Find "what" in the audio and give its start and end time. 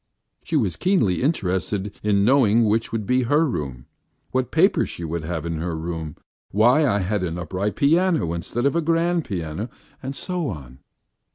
4.31-4.49